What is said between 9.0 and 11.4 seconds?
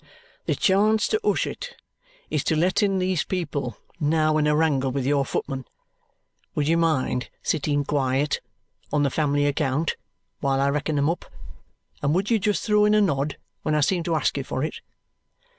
the family account while I reckon 'em up?